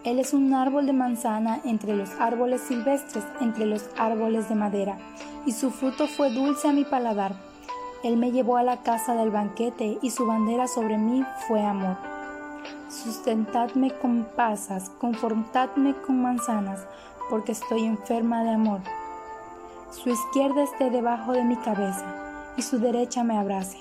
Él 0.04 0.18
es 0.18 0.32
un 0.32 0.54
árbol 0.54 0.86
de 0.86 0.92
manzana 0.92 1.60
entre 1.64 1.96
los 1.96 2.10
árboles 2.20 2.60
silvestres, 2.62 3.24
entre 3.40 3.66
los 3.66 3.88
árboles 3.98 4.48
de 4.48 4.54
madera, 4.54 4.98
y 5.44 5.52
su 5.52 5.70
fruto 5.70 6.06
fue 6.06 6.30
dulce 6.30 6.68
a 6.68 6.72
mi 6.72 6.84
paladar 6.84 7.34
él 8.02 8.16
me 8.16 8.30
llevó 8.30 8.56
a 8.56 8.62
la 8.62 8.82
casa 8.82 9.14
del 9.14 9.30
banquete 9.30 9.98
y 10.02 10.10
su 10.10 10.26
bandera 10.26 10.68
sobre 10.68 10.98
mí 10.98 11.24
fue 11.48 11.62
amor. 11.62 11.96
Sustentadme 12.88 13.90
con 13.98 14.26
pasas, 14.36 14.90
confortadme 15.00 15.94
con 16.06 16.22
manzanas, 16.22 16.86
porque 17.30 17.52
estoy 17.52 17.84
enferma 17.84 18.44
de 18.44 18.50
amor. 18.50 18.80
Su 19.90 20.10
izquierda 20.10 20.62
esté 20.62 20.90
debajo 20.90 21.32
de 21.32 21.44
mi 21.44 21.56
cabeza 21.56 22.04
y 22.56 22.62
su 22.62 22.78
derecha 22.78 23.24
me 23.24 23.38
abrace. 23.38 23.78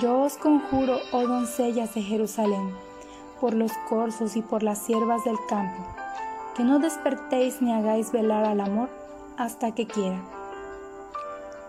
Yo 0.00 0.20
os 0.22 0.36
conjuro, 0.36 0.98
oh 1.12 1.26
doncellas 1.26 1.94
de 1.94 2.02
Jerusalén, 2.02 2.74
por 3.40 3.54
los 3.54 3.72
corzos 3.88 4.36
y 4.36 4.42
por 4.42 4.62
las 4.62 4.78
siervas 4.78 5.24
del 5.24 5.36
campo, 5.48 5.84
que 6.54 6.64
no 6.64 6.78
despertéis 6.78 7.60
ni 7.60 7.72
hagáis 7.72 8.12
velar 8.12 8.44
al 8.44 8.60
amor 8.60 8.88
hasta 9.36 9.74
que 9.74 9.86
quiera 9.86 10.20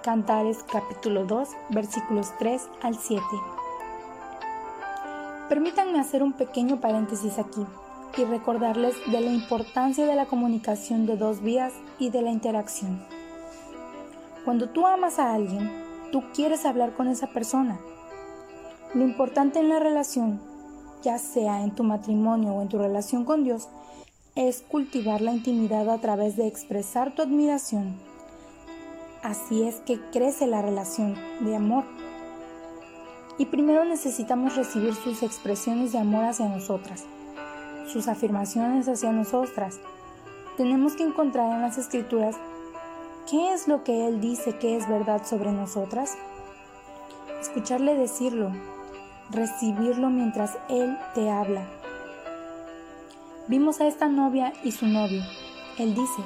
Cantares 0.07 0.63
capítulo 0.71 1.25
2 1.25 1.49
versículos 1.67 2.31
3 2.39 2.61
al 2.81 2.95
7. 2.95 3.21
Permítanme 5.49 5.99
hacer 5.99 6.23
un 6.23 6.31
pequeño 6.31 6.79
paréntesis 6.79 7.37
aquí 7.37 7.65
y 8.17 8.23
recordarles 8.23 8.95
de 9.11 9.19
la 9.19 9.33
importancia 9.33 10.05
de 10.05 10.15
la 10.15 10.25
comunicación 10.25 11.07
de 11.07 11.17
dos 11.17 11.41
vías 11.41 11.73
y 11.99 12.09
de 12.09 12.21
la 12.21 12.31
interacción. 12.31 13.05
Cuando 14.45 14.69
tú 14.69 14.87
amas 14.87 15.19
a 15.19 15.33
alguien, 15.33 15.69
tú 16.13 16.23
quieres 16.33 16.65
hablar 16.65 16.93
con 16.93 17.09
esa 17.09 17.27
persona. 17.33 17.77
Lo 18.93 19.03
importante 19.03 19.59
en 19.59 19.67
la 19.67 19.79
relación, 19.79 20.39
ya 21.03 21.17
sea 21.17 21.65
en 21.65 21.75
tu 21.75 21.83
matrimonio 21.83 22.53
o 22.53 22.61
en 22.61 22.69
tu 22.69 22.77
relación 22.77 23.25
con 23.25 23.43
Dios, 23.43 23.67
es 24.35 24.61
cultivar 24.61 25.19
la 25.19 25.33
intimidad 25.33 25.89
a 25.89 25.99
través 25.99 26.37
de 26.37 26.47
expresar 26.47 27.13
tu 27.13 27.23
admiración, 27.23 28.06
Así 29.27 29.63
es 29.63 29.81
que 29.81 29.99
crece 29.99 30.47
la 30.47 30.61
relación 30.61 31.17
de 31.41 31.53
amor. 31.53 31.83
Y 33.37 33.47
primero 33.47 33.83
necesitamos 33.83 34.55
recibir 34.55 34.95
sus 34.95 35.21
expresiones 35.21 35.91
de 35.91 35.99
amor 35.99 36.23
hacia 36.23 36.47
nosotras, 36.47 37.03
sus 37.91 38.07
afirmaciones 38.07 38.87
hacia 38.87 39.11
nosotras. 39.11 39.81
Tenemos 40.55 40.93
que 40.93 41.03
encontrar 41.03 41.51
en 41.51 41.61
las 41.61 41.77
escrituras 41.77 42.37
qué 43.29 43.51
es 43.51 43.67
lo 43.67 43.83
que 43.83 44.07
Él 44.07 44.21
dice 44.21 44.57
que 44.59 44.77
es 44.77 44.87
verdad 44.87 45.25
sobre 45.25 45.51
nosotras. 45.51 46.17
Escucharle 47.41 47.95
decirlo, 47.95 48.53
recibirlo 49.29 50.09
mientras 50.09 50.57
Él 50.69 50.97
te 51.15 51.29
habla. 51.29 51.67
Vimos 53.49 53.81
a 53.81 53.87
esta 53.87 54.07
novia 54.07 54.53
y 54.63 54.71
su 54.71 54.87
novio. 54.87 55.21
Él 55.77 55.95
dice, 55.95 56.21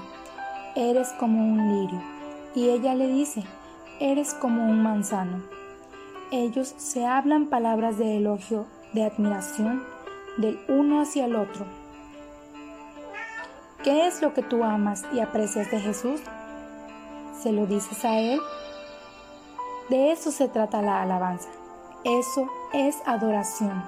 eres 0.76 1.08
como 1.14 1.44
un 1.44 1.82
lirio 1.82 2.11
y 2.54 2.70
ella 2.70 2.96
le 2.96 3.08
dice, 3.08 3.44
eres 4.00 4.34
como 4.34 4.64
un 4.64 4.84
manzano. 4.84 5.42
Ellos 6.32 6.74
se 6.78 7.06
hablan 7.06 7.48
palabras 7.48 7.98
de 7.98 8.18
elogio, 8.18 8.66
de 8.94 9.06
admiración, 9.06 9.84
del 10.38 10.60
uno 10.68 11.02
hacia 11.02 11.26
el 11.26 11.36
otro. 11.36 11.66
¿Qué 13.84 14.08
es 14.08 14.22
lo 14.22 14.34
que 14.34 14.44
tú 14.44 14.64
amas 14.64 15.04
y 15.14 15.20
aprecias 15.20 15.72
de 15.72 15.80
Jesús? 15.80 16.22
¿Se 17.42 17.52
lo 17.52 17.66
dices 17.66 18.06
a 18.06 18.20
Él? 18.20 18.40
De 19.90 20.12
eso 20.12 20.32
se 20.32 20.48
trata 20.48 20.82
la 20.82 21.02
alabanza. 21.02 21.50
Eso 22.04 22.48
es 22.74 22.98
adoración. 23.06 23.84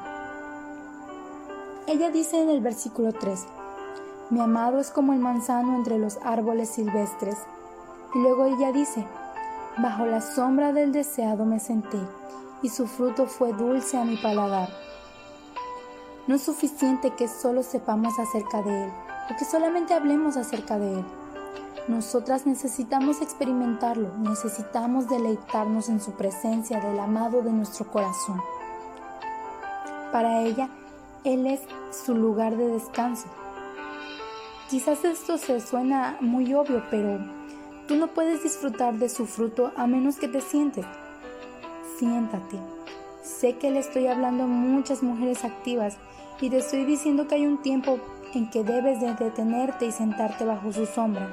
Ella 1.88 2.10
dice 2.12 2.42
en 2.42 2.50
el 2.50 2.62
versículo 2.62 3.14
3, 3.14 3.46
Mi 4.30 4.40
amado 4.40 4.80
es 4.80 4.90
como 4.90 5.14
el 5.14 5.20
manzano 5.20 5.76
entre 5.76 5.98
los 5.98 6.18
árboles 6.24 6.70
silvestres 6.70 7.38
y 8.14 8.20
luego 8.20 8.46
ella 8.46 8.72
dice, 8.72 9.06
bajo 9.78 10.06
la 10.06 10.22
sombra 10.22 10.72
del 10.72 10.92
deseado 10.92 11.46
me 11.46 11.60
senté, 11.60 12.00
y 12.62 12.70
su 12.70 12.88
fruto 12.88 13.26
fue 13.26 13.54
dulce 13.54 13.98
a 13.98 14.06
mi 14.06 14.18
paladar. 14.18 14.70
No 16.28 16.36
es 16.36 16.44
suficiente 16.44 17.12
que 17.12 17.28
solo 17.28 17.64
sepamos 17.64 18.18
acerca 18.20 18.62
de 18.62 18.86
Él, 18.86 18.92
o 19.32 19.36
que 19.38 19.46
solamente 19.46 19.94
hablemos 19.94 20.38
acerca 20.38 20.78
de 20.78 21.00
Él. 21.00 21.06
Nosotras 21.88 22.46
necesitamos 22.46 23.22
experimentarlo, 23.22 24.10
necesitamos 24.18 25.10
deleitarnos 25.10 25.90
en 25.90 26.00
su 26.00 26.14
presencia 26.14 26.80
del 26.80 26.98
amado 26.98 27.42
de 27.42 27.52
nuestro 27.52 27.92
corazón. 27.92 28.40
Para 30.14 30.42
ella, 30.44 30.70
Él 31.26 31.46
es 31.46 31.62
su 31.92 32.16
lugar 32.16 32.56
de 32.56 32.68
descanso. 32.68 33.28
Quizás 34.70 35.04
esto 35.04 35.38
se 35.38 35.60
suena 35.60 36.18
muy 36.22 36.54
obvio, 36.54 36.84
pero 36.90 37.20
Tú 37.88 37.96
no 37.96 38.08
puedes 38.08 38.44
disfrutar 38.44 38.94
de 38.94 39.10
su 39.10 39.26
fruto 39.26 39.74
a 39.76 39.88
menos 39.88 40.16
que 40.18 40.28
te 40.28 40.40
sientes. 40.40 40.86
Siéntate. 41.98 42.58
Sé 43.22 43.58
que 43.58 43.72
le 43.72 43.80
estoy 43.80 44.08
hablando 44.08 44.44
a 44.44 44.48
muchas 44.48 45.04
mujeres 45.04 45.44
activas 45.44 45.98
y 46.40 46.50
te 46.50 46.58
estoy 46.58 46.86
diciendo 46.86 47.28
que 47.28 47.36
hay 47.36 47.46
un 47.46 47.62
tiempo 47.62 48.00
en 48.34 48.50
que 48.50 48.64
debes 48.64 49.02
de 49.02 49.14
detenerte 49.14 49.86
y 49.86 49.92
sentarte 49.92 50.46
bajo 50.46 50.72
su 50.72 50.86
sombra, 50.86 51.30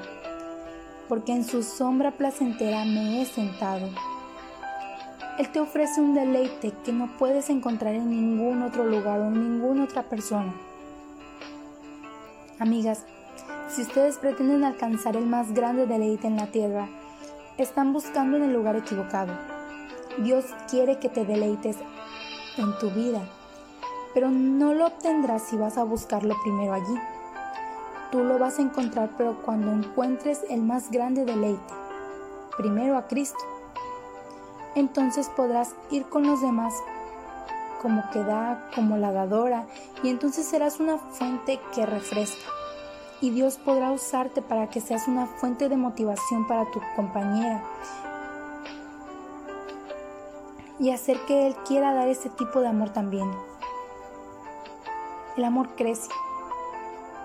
porque 1.09 1.33
en 1.33 1.43
su 1.43 1.63
sombra 1.63 2.11
placentera 2.11 2.85
me 2.85 3.21
he 3.21 3.25
sentado. 3.25 3.89
Él 5.39 5.49
te 5.51 5.59
ofrece 5.59 6.01
un 6.01 6.13
deleite 6.13 6.73
que 6.83 6.91
no 6.91 7.17
puedes 7.17 7.49
encontrar 7.49 7.95
en 7.95 8.09
ningún 8.09 8.61
otro 8.61 8.83
lugar 8.83 9.19
o 9.21 9.27
en 9.27 9.33
ninguna 9.33 9.85
otra 9.85 10.03
persona. 10.03 10.53
Amigas, 12.59 13.05
si 13.71 13.83
ustedes 13.83 14.17
pretenden 14.17 14.65
alcanzar 14.65 15.15
el 15.15 15.25
más 15.25 15.53
grande 15.53 15.87
deleite 15.87 16.27
en 16.27 16.35
la 16.35 16.47
tierra, 16.47 16.89
están 17.57 17.93
buscando 17.93 18.35
en 18.35 18.43
el 18.43 18.53
lugar 18.53 18.75
equivocado. 18.75 19.33
Dios 20.17 20.45
quiere 20.69 20.99
que 20.99 21.07
te 21.07 21.23
deleites 21.23 21.77
en 22.57 22.77
tu 22.79 22.89
vida, 22.91 23.21
pero 24.13 24.29
no 24.29 24.73
lo 24.73 24.87
obtendrás 24.87 25.43
si 25.43 25.55
vas 25.55 25.77
a 25.77 25.83
buscarlo 25.83 26.35
primero 26.43 26.73
allí. 26.73 26.99
Tú 28.11 28.19
lo 28.19 28.37
vas 28.37 28.59
a 28.59 28.61
encontrar, 28.61 29.11
pero 29.17 29.41
cuando 29.41 29.71
encuentres 29.71 30.41
el 30.49 30.61
más 30.63 30.91
grande 30.91 31.23
deleite, 31.23 31.73
primero 32.57 32.97
a 32.97 33.07
Cristo. 33.07 33.39
Entonces 34.75 35.29
podrás 35.29 35.75
ir 35.91 36.07
con 36.07 36.27
los 36.27 36.41
demás 36.41 36.73
como 37.81 38.03
que 38.11 38.19
da, 38.19 38.69
como 38.75 38.97
la 38.97 39.13
dadora, 39.13 39.65
y 40.03 40.09
entonces 40.09 40.45
serás 40.45 40.81
una 40.81 40.97
fuente 40.97 41.59
que 41.73 41.85
refresca 41.85 42.60
y 43.21 43.29
Dios 43.29 43.57
podrá 43.57 43.91
usarte 43.91 44.41
para 44.41 44.69
que 44.69 44.81
seas 44.81 45.07
una 45.07 45.27
fuente 45.27 45.69
de 45.69 45.77
motivación 45.77 46.47
para 46.47 46.69
tu 46.71 46.81
compañera. 46.95 47.63
y 50.81 50.89
hacer 50.89 51.19
que 51.27 51.45
Él 51.45 51.55
quiera 51.67 51.93
dar 51.93 52.07
ese 52.07 52.29
tipo 52.29 52.59
de 52.59 52.67
amor 52.67 52.89
también. 52.89 53.29
El 55.37 55.43
amor 55.43 55.69
crece. 55.75 56.09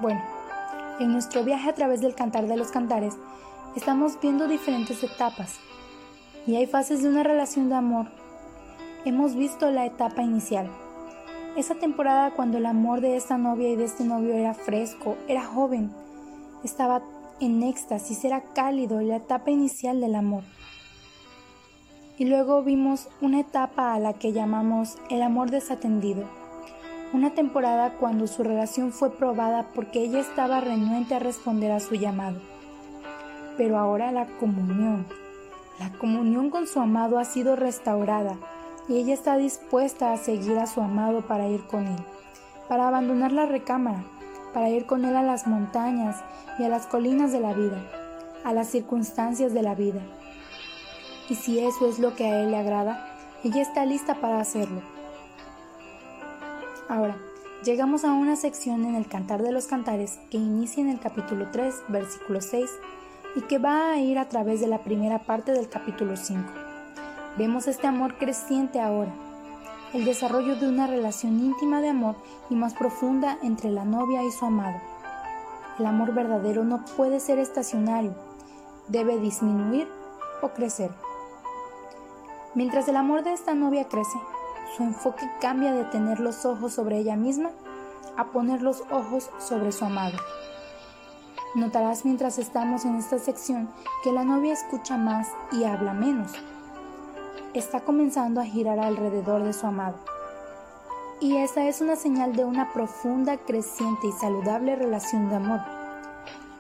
Bueno, 0.01 0.21
en 1.01 1.11
nuestro 1.11 1.43
viaje 1.43 1.71
a 1.71 1.75
través 1.75 2.03
del 2.03 2.15
cantar 2.15 2.47
de 2.49 2.57
los 2.59 2.69
cantares, 2.69 3.15
estamos 3.75 4.21
viendo 4.21 4.47
diferentes 4.47 5.03
etapas 5.03 5.59
y 6.47 6.57
hay 6.57 6.67
fases 6.67 7.03
de 7.03 7.09
una 7.09 7.23
relación 7.23 7.71
de 7.71 7.77
amor. 7.77 8.09
Hemos 9.07 9.35
visto 9.35 9.71
la 9.71 9.87
etapa 9.87 10.23
inicial, 10.23 10.71
esa 11.57 11.75
temporada 11.75 12.33
cuando 12.33 12.59
el 12.59 12.67
amor 12.67 13.01
de 13.01 13.17
esta 13.17 13.39
novia 13.39 13.71
y 13.71 13.77
de 13.77 13.85
este 13.85 14.05
novio 14.05 14.35
era 14.35 14.53
fresco, 14.53 15.17
era 15.27 15.43
joven, 15.43 15.91
estaba 16.63 17.03
en 17.41 17.63
éxtasis, 17.63 18.25
era 18.27 18.43
cálido, 18.43 19.01
la 19.01 19.17
etapa 19.17 19.51
inicial 19.51 20.01
del 20.01 20.17
amor. 20.17 20.43
Y 22.19 22.27
luego 22.27 22.63
vimos 22.63 23.09
una 23.23 23.41
etapa 23.41 23.95
a 23.95 23.99
la 23.99 24.13
que 24.13 24.33
llamamos 24.33 24.99
el 25.09 25.23
amor 25.23 25.51
desatendido, 25.51 26.29
una 27.15 27.31
temporada 27.31 27.95
cuando 27.99 28.27
su 28.27 28.43
relación 28.43 28.93
fue 28.93 29.17
probada 29.17 29.67
porque 29.75 30.03
ella 30.03 30.21
estaba 30.21 30.61
renuente 30.61 31.15
a 31.15 31.21
responder 31.21 31.73
a 31.73 31.81
su 31.81 31.95
llamado. 31.95 32.39
Pero 33.57 33.79
ahora 33.79 34.13
la 34.13 34.27
comunión, 34.39 35.07
la 35.79 35.91
comunión 35.99 36.51
con 36.51 36.67
su 36.67 36.81
amado 36.81 37.19
ha 37.19 37.25
sido 37.25 37.57
restaurada 37.57 38.37
y 38.89 38.99
ella 38.99 39.15
está 39.15 39.37
dispuesta 39.37 40.13
a 40.13 40.17
seguir 40.17 40.59
a 40.59 40.67
su 40.67 40.81
amado 40.81 41.23
para 41.23 41.49
ir 41.49 41.67
con 41.67 41.87
él, 41.87 41.99
para 42.69 42.89
abandonar 42.89 43.33
la 43.33 43.47
recámara, 43.47 44.05
para 44.55 44.69
ir 44.71 44.87
con 44.87 45.05
él 45.05 45.17
a 45.17 45.23
las 45.23 45.47
montañas 45.47 46.23
y 46.59 46.65
a 46.65 46.69
las 46.69 46.87
colinas 46.87 47.33
de 47.33 47.41
la 47.41 47.53
vida, 47.53 47.79
a 48.45 48.53
las 48.53 48.69
circunstancias 48.69 49.53
de 49.53 49.63
la 49.63 49.75
vida. 49.75 50.01
Y 51.29 51.35
si 51.35 51.59
eso 51.59 51.89
es 51.89 51.99
lo 51.99 52.15
que 52.15 52.27
a 52.27 52.41
él 52.43 52.53
le 52.53 52.59
agrada, 52.59 53.07
ella 53.43 53.63
está 53.63 53.85
lista 53.85 54.15
para 54.21 54.41
hacerlo. 54.41 54.81
Ahora, 56.89 57.17
llegamos 57.65 58.05
a 58.05 58.13
una 58.13 58.37
sección 58.37 58.85
en 58.85 58.95
el 58.95 59.09
Cantar 59.09 59.43
de 59.43 59.51
los 59.51 59.67
Cantares 59.67 60.21
que 60.31 60.39
inicia 60.39 60.83
en 60.83 60.89
el 60.89 61.01
capítulo 61.01 61.49
3, 61.51 61.75
versículo 61.89 62.41
6, 62.41 62.71
y 63.35 63.41
que 63.43 63.59
va 63.59 63.91
a 63.91 63.99
ir 63.99 64.19
a 64.19 64.29
través 64.29 64.61
de 64.61 64.69
la 64.69 64.79
primera 64.79 65.19
parte 65.19 65.53
del 65.53 65.69
capítulo 65.69 66.17
5. 66.17 66.66
Vemos 67.37 67.69
este 67.69 67.87
amor 67.87 68.17
creciente 68.17 68.81
ahora, 68.81 69.13
el 69.93 70.07
desarrollo 70.07 70.57
de 70.57 70.67
una 70.67 70.87
relación 70.87 71.39
íntima 71.39 71.83
de 71.83 71.91
amor 71.91 72.17
y 72.49 72.55
más 72.55 72.73
profunda 72.73 73.37
entre 73.43 73.71
la 73.71 73.85
novia 73.85 74.25
y 74.25 74.31
su 74.31 74.47
amado. 74.47 74.81
El 75.79 75.85
amor 75.85 76.15
verdadero 76.15 76.65
no 76.65 76.83
puede 76.97 77.21
ser 77.21 77.39
estacionario, 77.39 78.15
debe 78.89 79.19
disminuir 79.19 79.87
o 80.41 80.49
crecer. 80.49 80.91
Mientras 82.55 82.89
el 82.89 82.97
amor 82.97 83.23
de 83.23 83.35
esta 83.35 83.55
novia 83.55 83.87
crece, 83.87 84.19
su 84.75 84.85
enfoque 84.85 85.31
cambia 85.39 85.75
de 85.75 85.85
tener 85.85 86.21
los 86.21 86.47
ojos 86.47 86.73
sobre 86.73 86.97
ella 86.97 87.17
misma 87.17 87.51
a 88.17 88.29
poner 88.29 88.63
los 88.63 88.83
ojos 88.91 89.29
sobre 89.41 89.73
su 89.73 89.85
amado. 89.85 90.17
Notarás 91.55 92.07
mientras 92.07 92.39
estamos 92.39 92.87
en 92.87 92.95
esta 92.97 93.19
sección 93.19 93.69
que 94.03 94.13
la 94.13 94.25
novia 94.25 94.55
escucha 94.55 94.97
más 94.97 95.29
y 95.53 95.65
habla 95.65 95.93
menos 95.93 96.33
está 97.59 97.81
comenzando 97.81 98.41
a 98.41 98.45
girar 98.45 98.79
alrededor 98.79 99.43
de 99.43 99.53
su 99.53 99.67
amado. 99.67 99.97
Y 101.21 101.37
esa 101.37 101.67
es 101.67 101.81
una 101.81 101.97
señal 101.97 102.37
de 102.37 102.45
una 102.45 102.73
profunda, 102.73 103.39
creciente 103.39 104.07
y 104.07 104.13
saludable 104.13 104.77
relación 104.77 105.31
de 105.31 105.37
amor. 105.37 105.61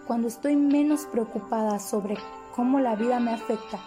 Cuando 0.06 0.28
estoy 0.28 0.56
menos 0.56 1.04
preocupada 1.04 1.78
sobre 1.78 2.16
cómo 2.54 2.80
la 2.80 2.96
vida 2.96 3.20
me 3.20 3.32
afecta, 3.32 3.78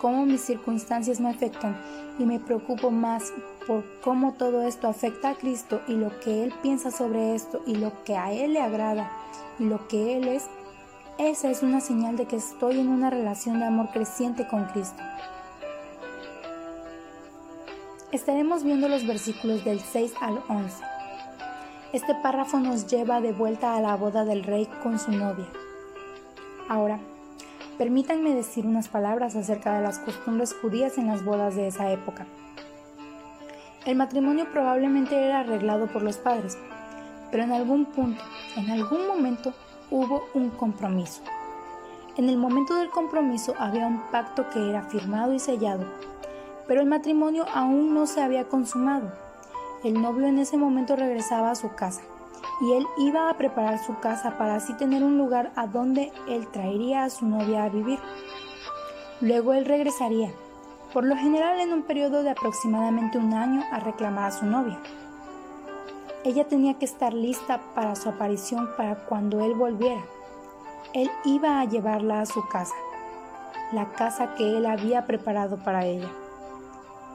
cómo 0.00 0.24
mis 0.24 0.42
circunstancias 0.42 1.18
me 1.18 1.30
afectan 1.30 1.76
y 2.18 2.24
me 2.24 2.38
preocupo 2.38 2.90
más 2.90 3.32
por 3.66 3.84
cómo 4.02 4.34
todo 4.34 4.62
esto 4.62 4.86
afecta 4.86 5.30
a 5.30 5.34
Cristo 5.34 5.80
y 5.88 5.94
lo 5.94 6.20
que 6.20 6.44
Él 6.44 6.54
piensa 6.62 6.90
sobre 6.90 7.34
esto 7.34 7.62
y 7.66 7.74
lo 7.74 8.04
que 8.04 8.16
a 8.16 8.32
Él 8.32 8.52
le 8.52 8.60
agrada 8.60 9.10
y 9.58 9.64
lo 9.64 9.88
que 9.88 10.16
Él 10.16 10.28
es, 10.28 10.46
esa 11.18 11.50
es 11.50 11.62
una 11.62 11.80
señal 11.80 12.16
de 12.16 12.26
que 12.26 12.36
estoy 12.36 12.78
en 12.78 12.88
una 12.88 13.10
relación 13.10 13.58
de 13.58 13.66
amor 13.66 13.90
creciente 13.92 14.46
con 14.46 14.66
Cristo. 14.66 15.02
Estaremos 18.12 18.62
viendo 18.62 18.88
los 18.88 19.06
versículos 19.06 19.64
del 19.64 19.80
6 19.80 20.12
al 20.20 20.42
11. 20.46 20.84
Este 21.94 22.14
párrafo 22.14 22.58
nos 22.58 22.86
lleva 22.86 23.22
de 23.22 23.32
vuelta 23.32 23.74
a 23.74 23.80
la 23.80 23.96
boda 23.96 24.26
del 24.26 24.44
rey 24.44 24.68
con 24.82 24.98
su 24.98 25.12
novia. 25.12 25.46
Ahora, 26.68 27.00
permítanme 27.78 28.34
decir 28.34 28.66
unas 28.66 28.88
palabras 28.88 29.34
acerca 29.34 29.72
de 29.72 29.82
las 29.82 29.98
costumbres 29.98 30.52
judías 30.52 30.98
en 30.98 31.06
las 31.06 31.24
bodas 31.24 31.56
de 31.56 31.68
esa 31.68 31.90
época. 31.90 32.26
El 33.86 33.96
matrimonio 33.96 34.44
probablemente 34.52 35.16
era 35.16 35.40
arreglado 35.40 35.86
por 35.86 36.02
los 36.02 36.18
padres, 36.18 36.58
pero 37.30 37.44
en 37.44 37.52
algún 37.52 37.86
punto, 37.86 38.22
en 38.56 38.70
algún 38.72 39.06
momento, 39.06 39.54
hubo 39.90 40.24
un 40.34 40.50
compromiso. 40.50 41.22
En 42.18 42.28
el 42.28 42.36
momento 42.36 42.74
del 42.74 42.90
compromiso 42.90 43.54
había 43.58 43.86
un 43.86 44.02
pacto 44.10 44.50
que 44.50 44.68
era 44.68 44.82
firmado 44.82 45.32
y 45.32 45.38
sellado 45.38 45.86
pero 46.66 46.80
el 46.80 46.86
matrimonio 46.86 47.46
aún 47.54 47.94
no 47.94 48.06
se 48.06 48.22
había 48.22 48.48
consumado. 48.48 49.12
El 49.84 50.00
novio 50.00 50.26
en 50.26 50.38
ese 50.38 50.56
momento 50.56 50.96
regresaba 50.96 51.50
a 51.50 51.56
su 51.56 51.74
casa 51.74 52.02
y 52.60 52.72
él 52.72 52.86
iba 52.98 53.28
a 53.28 53.36
preparar 53.36 53.78
su 53.78 53.98
casa 53.98 54.38
para 54.38 54.56
así 54.56 54.72
tener 54.74 55.02
un 55.02 55.18
lugar 55.18 55.52
a 55.56 55.66
donde 55.66 56.12
él 56.28 56.46
traería 56.48 57.04
a 57.04 57.10
su 57.10 57.26
novia 57.26 57.64
a 57.64 57.68
vivir. 57.68 57.98
Luego 59.20 59.52
él 59.52 59.64
regresaría, 59.64 60.30
por 60.92 61.04
lo 61.04 61.16
general 61.16 61.60
en 61.60 61.72
un 61.72 61.82
periodo 61.82 62.22
de 62.22 62.30
aproximadamente 62.30 63.18
un 63.18 63.34
año, 63.34 63.62
a 63.72 63.80
reclamar 63.80 64.26
a 64.26 64.30
su 64.30 64.46
novia. 64.46 64.78
Ella 66.24 66.46
tenía 66.46 66.78
que 66.78 66.84
estar 66.84 67.12
lista 67.12 67.60
para 67.74 67.96
su 67.96 68.08
aparición 68.08 68.68
para 68.76 68.94
cuando 68.94 69.44
él 69.44 69.54
volviera. 69.54 70.02
Él 70.94 71.10
iba 71.24 71.60
a 71.60 71.64
llevarla 71.64 72.20
a 72.20 72.26
su 72.26 72.46
casa, 72.48 72.74
la 73.72 73.88
casa 73.92 74.34
que 74.36 74.56
él 74.56 74.66
había 74.66 75.04
preparado 75.06 75.56
para 75.56 75.84
ella. 75.86 76.08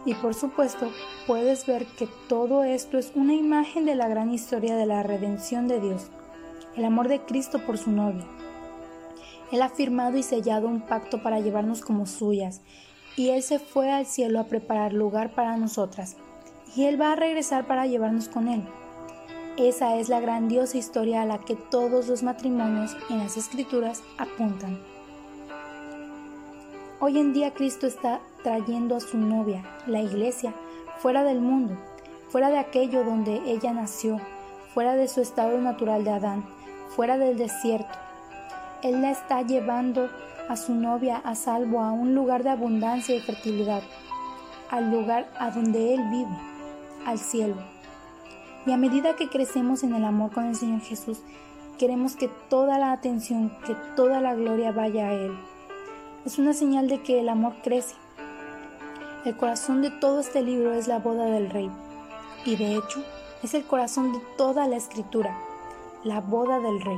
Y 0.08 0.14
por 0.14 0.34
supuesto, 0.34 0.90
puedes 1.28 1.66
ver 1.66 1.86
que 1.86 2.08
todo 2.30 2.64
esto 2.64 2.98
es 2.98 3.12
una 3.14 3.34
imagen 3.34 3.84
de 3.84 3.94
la 3.94 4.08
gran 4.08 4.34
historia 4.34 4.78
de 4.78 4.86
la 4.86 5.04
redención 5.04 5.68
de 5.68 5.82
Dios, 5.82 6.08
el 6.78 6.86
amor 6.86 7.10
de 7.10 7.20
Cristo 7.20 7.60
por 7.66 7.78
su 7.78 7.92
novia. 7.92 8.26
Él 9.52 9.62
ha 9.62 9.68
firmado 9.68 10.18
y 10.18 10.24
sellado 10.24 10.70
un 10.70 10.80
pacto 10.80 11.22
para 11.22 11.42
llevarnos 11.42 11.82
como 11.82 12.06
suyas, 12.06 12.62
y 13.18 13.32
Él 13.32 13.44
se 13.44 13.60
fue 13.60 13.92
al 13.92 14.06
cielo 14.06 14.40
a 14.40 14.46
preparar 14.46 14.94
lugar 14.94 15.36
para 15.36 15.58
nosotras, 15.58 16.16
y 16.74 16.86
Él 16.86 17.00
va 17.00 17.12
a 17.12 17.18
regresar 17.18 17.68
para 17.68 17.86
llevarnos 17.86 18.30
con 18.30 18.48
Él. 18.48 18.64
Esa 19.58 19.98
es 19.98 20.08
la 20.08 20.22
grandiosa 20.22 20.78
historia 20.78 21.24
a 21.24 21.26
la 21.26 21.40
que 21.40 21.56
todos 21.56 22.08
los 22.08 22.24
matrimonios 22.24 22.96
en 23.10 23.18
las 23.18 23.36
escrituras 23.36 24.04
apuntan. 24.18 24.80
Hoy 27.02 27.20
en 27.20 27.34
día 27.34 27.54
Cristo 27.54 27.88
está 27.88 28.22
trayendo 28.48 28.96
a 28.96 29.02
su 29.02 29.18
novia, 29.18 29.62
la 29.88 30.00
iglesia, 30.00 30.54
fuera 31.00 31.26
del 31.26 31.42
mundo, 31.42 31.78
fuera 32.30 32.50
de 32.50 32.58
aquello 32.58 33.04
donde 33.04 33.42
ella 33.46 33.74
nació, 33.74 34.22
fuera 34.74 34.96
de 34.96 35.10
su 35.10 35.20
estado 35.20 35.60
natural 35.60 36.06
de 36.06 36.12
Adán, 36.12 36.46
fuera 36.96 37.18
del 37.18 37.38
desierto. 37.38 38.00
Él 38.84 39.02
la 39.02 39.12
está 39.12 39.42
llevando 39.42 40.10
a 40.48 40.56
su 40.56 40.74
novia 40.74 41.18
a 41.18 41.36
salvo 41.36 41.82
a 41.82 41.92
un 41.92 42.16
lugar 42.16 42.44
de 42.46 42.52
abundancia 42.52 43.18
y 43.18 43.20
fertilidad, 43.20 43.84
al 44.70 44.92
lugar 44.92 45.30
a 45.38 45.52
donde 45.52 45.94
Él 45.94 46.02
vive, 46.10 46.38
al 47.06 47.20
cielo. 47.20 47.58
Y 48.66 48.72
a 48.72 48.78
medida 48.78 49.18
que 49.18 49.28
crecemos 49.28 49.84
en 49.84 49.94
el 49.94 50.06
amor 50.06 50.32
con 50.32 50.46
el 50.46 50.56
Señor 50.56 50.80
Jesús, 50.80 51.20
queremos 51.78 52.16
que 52.16 52.30
toda 52.50 52.80
la 52.80 52.94
atención, 52.94 53.52
que 53.66 53.76
toda 53.98 54.22
la 54.22 54.36
gloria 54.36 54.72
vaya 54.72 55.10
a 55.10 55.14
Él 55.14 55.38
es 56.28 56.38
una 56.40 56.54
señal 56.54 56.90
de 56.90 57.02
que 57.02 57.22
el 57.22 57.30
amor 57.30 57.54
crece. 57.64 57.96
El 59.28 59.36
corazón 59.36 59.82
de 59.82 59.92
todo 59.92 60.22
este 60.22 60.42
libro 60.42 60.72
es 60.72 60.88
la 60.88 61.00
boda 61.00 61.26
del 61.26 61.50
rey 61.50 61.70
y 62.46 62.56
de 62.56 62.76
hecho 62.76 63.04
es 63.44 63.54
el 63.56 63.66
corazón 63.66 64.14
de 64.14 64.22
toda 64.38 64.70
la 64.70 64.78
escritura, 64.78 65.38
la 66.06 66.22
boda 66.22 66.62
del 66.62 66.80
rey. 66.80 66.98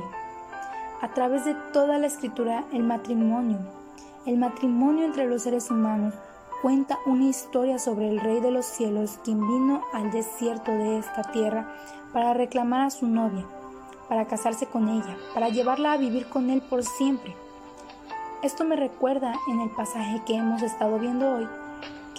A 1.02 1.12
través 1.12 1.44
de 1.44 1.56
toda 1.72 1.98
la 1.98 2.06
escritura, 2.06 2.62
el 2.72 2.84
matrimonio, 2.84 3.58
el 4.26 4.36
matrimonio 4.36 5.06
entre 5.06 5.26
los 5.26 5.42
seres 5.42 5.72
humanos, 5.72 6.14
cuenta 6.62 7.00
una 7.04 7.24
historia 7.24 7.80
sobre 7.80 8.08
el 8.08 8.20
Rey 8.20 8.38
de 8.38 8.52
los 8.52 8.64
cielos 8.64 9.18
quien 9.24 9.40
vino 9.40 9.82
al 9.92 10.12
desierto 10.12 10.70
de 10.70 10.98
esta 10.98 11.32
tierra 11.32 11.74
para 12.12 12.32
reclamar 12.32 12.82
a 12.82 12.90
su 12.90 13.08
novia, 13.08 13.44
para 14.08 14.28
casarse 14.28 14.66
con 14.66 14.88
ella, 14.88 15.16
para 15.34 15.48
llevarla 15.48 15.94
a 15.94 15.96
vivir 15.96 16.28
con 16.28 16.48
él 16.48 16.62
por 16.62 16.84
siempre. 16.84 17.34
Esto 18.44 18.62
me 18.64 18.76
recuerda 18.76 19.34
en 19.48 19.62
el 19.62 19.70
pasaje 19.70 20.22
que 20.24 20.36
hemos 20.36 20.62
estado 20.62 20.96
viendo 21.00 21.28
hoy 21.28 21.48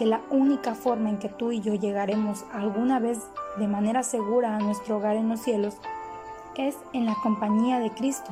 que 0.01 0.07
la 0.07 0.21
única 0.31 0.73
forma 0.73 1.11
en 1.11 1.19
que 1.19 1.29
tú 1.29 1.51
y 1.51 1.61
yo 1.61 1.75
llegaremos 1.75 2.43
alguna 2.51 2.97
vez 2.97 3.19
de 3.59 3.67
manera 3.67 4.01
segura 4.01 4.55
a 4.55 4.59
nuestro 4.59 4.97
hogar 4.97 5.15
en 5.15 5.29
los 5.29 5.41
cielos 5.41 5.75
es 6.55 6.75
en 6.91 7.05
la 7.05 7.13
compañía 7.21 7.77
de 7.77 7.91
Cristo. 7.91 8.31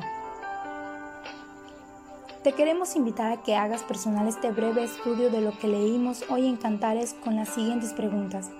Te 2.42 2.54
queremos 2.54 2.96
invitar 2.96 3.30
a 3.30 3.42
que 3.44 3.54
hagas 3.54 3.84
personal 3.84 4.26
este 4.26 4.50
breve 4.50 4.82
estudio 4.82 5.30
de 5.30 5.42
lo 5.42 5.56
que 5.56 5.68
leímos 5.68 6.24
hoy 6.28 6.48
en 6.48 6.56
Cantares 6.56 7.14
con 7.22 7.36
las 7.36 7.50
siguientes 7.50 7.92
preguntas. 7.92 8.50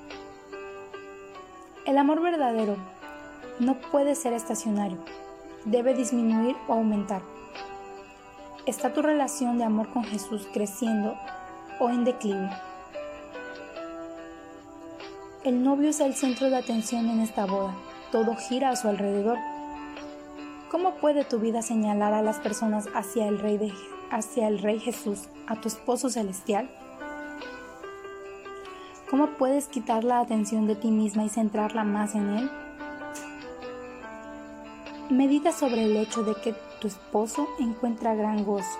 El 1.86 1.98
amor 1.98 2.22
verdadero 2.22 2.76
no 3.58 3.74
puede 3.90 4.14
ser 4.14 4.34
estacionario, 4.34 4.98
debe 5.64 5.94
disminuir 5.94 6.54
o 6.68 6.74
aumentar. 6.74 7.22
¿Está 8.66 8.92
tu 8.92 9.02
relación 9.02 9.58
de 9.58 9.64
amor 9.64 9.88
con 9.88 10.04
Jesús 10.04 10.46
creciendo 10.52 11.16
o 11.80 11.90
en 11.90 12.04
declive? 12.04 12.69
El 15.42 15.64
novio 15.64 15.88
es 15.88 16.00
el 16.00 16.12
centro 16.12 16.50
de 16.50 16.56
atención 16.56 17.08
en 17.08 17.20
esta 17.20 17.46
boda, 17.46 17.74
todo 18.12 18.36
gira 18.36 18.68
a 18.68 18.76
su 18.76 18.88
alrededor. 18.88 19.38
¿Cómo 20.70 20.96
puede 20.96 21.24
tu 21.24 21.38
vida 21.38 21.62
señalar 21.62 22.12
a 22.12 22.20
las 22.20 22.38
personas 22.40 22.88
hacia 22.94 23.26
el 23.26 23.38
Rey, 23.38 23.56
de, 23.56 23.72
hacia 24.10 24.48
el 24.48 24.58
Rey 24.58 24.78
Jesús, 24.78 25.30
a 25.46 25.58
tu 25.58 25.68
esposo 25.68 26.10
celestial? 26.10 26.70
¿Cómo 29.08 29.28
puedes 29.38 29.66
quitar 29.68 30.04
la 30.04 30.20
atención 30.20 30.66
de 30.66 30.76
ti 30.76 30.90
misma 30.90 31.24
y 31.24 31.30
centrarla 31.30 31.84
más 31.84 32.14
en 32.14 32.28
Él? 32.28 32.50
Medita 35.08 35.52
sobre 35.52 35.84
el 35.84 35.96
hecho 35.96 36.22
de 36.22 36.34
que 36.34 36.54
tu 36.82 36.88
esposo 36.88 37.48
encuentra 37.58 38.14
gran 38.14 38.44
gozo 38.44 38.78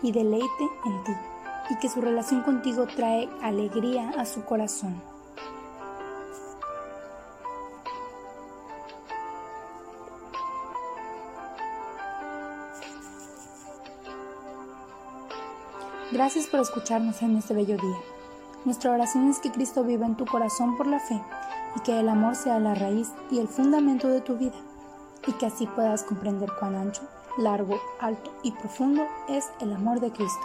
y 0.00 0.12
deleite 0.12 0.64
en 0.86 1.02
ti 1.02 1.12
y 1.70 1.78
que 1.80 1.88
su 1.88 2.00
relación 2.00 2.42
contigo 2.42 2.86
trae 2.86 3.28
alegría 3.42 4.10
a 4.10 4.24
su 4.26 4.44
corazón. 4.44 5.17
Gracias 16.18 16.48
por 16.48 16.58
escucharnos 16.58 17.22
en 17.22 17.36
este 17.36 17.54
bello 17.54 17.76
día. 17.76 17.96
Nuestra 18.64 18.90
oración 18.90 19.30
es 19.30 19.38
que 19.38 19.52
Cristo 19.52 19.84
viva 19.84 20.04
en 20.04 20.16
tu 20.16 20.26
corazón 20.26 20.76
por 20.76 20.88
la 20.88 20.98
fe 20.98 21.22
y 21.76 21.80
que 21.82 22.00
el 22.00 22.08
amor 22.08 22.34
sea 22.34 22.58
la 22.58 22.74
raíz 22.74 23.12
y 23.30 23.38
el 23.38 23.46
fundamento 23.46 24.08
de 24.08 24.20
tu 24.20 24.36
vida 24.36 24.56
y 25.28 25.32
que 25.34 25.46
así 25.46 25.68
puedas 25.68 26.02
comprender 26.02 26.50
cuán 26.58 26.74
ancho, 26.74 27.02
largo, 27.38 27.80
alto 28.00 28.34
y 28.42 28.50
profundo 28.50 29.06
es 29.28 29.44
el 29.60 29.72
amor 29.72 30.00
de 30.00 30.10
Cristo. 30.10 30.40